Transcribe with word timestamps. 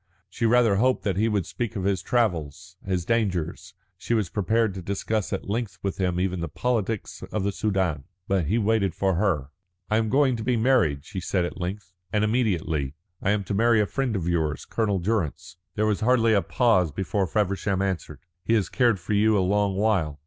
She 0.31 0.47
rather 0.47 0.77
hoped 0.77 1.03
that 1.03 1.15
he 1.17 1.27
would 1.27 1.45
speak 1.45 1.75
of 1.75 1.83
his 1.83 2.01
travels, 2.01 2.75
his 2.83 3.05
dangers; 3.05 3.75
she 3.99 4.15
was 4.15 4.31
prepared 4.31 4.73
to 4.73 4.81
discuss 4.81 5.31
at 5.31 5.47
length 5.47 5.77
with 5.83 5.99
him 5.99 6.19
even 6.19 6.39
the 6.39 6.47
politics 6.49 7.21
of 7.31 7.43
the 7.43 7.51
Soudan. 7.51 8.05
But 8.27 8.47
he 8.47 8.57
waited 8.57 8.95
for 8.95 9.13
her. 9.13 9.51
"I 9.91 9.97
am 9.97 10.09
going 10.09 10.35
to 10.37 10.43
be 10.43 10.57
married," 10.57 11.05
she 11.05 11.19
said 11.19 11.45
at 11.45 11.61
length, 11.61 11.93
"and 12.11 12.23
immediately. 12.23 12.95
I 13.21 13.29
am 13.29 13.43
to 13.43 13.53
marry 13.53 13.79
a 13.79 13.85
friend 13.85 14.15
of 14.15 14.27
yours, 14.27 14.65
Colonel 14.65 14.97
Durrance." 14.97 15.57
There 15.75 15.85
was 15.85 15.99
hardly 15.99 16.33
a 16.33 16.41
pause 16.41 16.91
before 16.91 17.27
Feversham 17.27 17.83
answered: 17.83 18.21
"He 18.43 18.55
has 18.55 18.69
cared 18.69 18.99
for 18.99 19.13
you 19.13 19.37
a 19.37 19.45
long 19.47 19.75
while. 19.75 20.19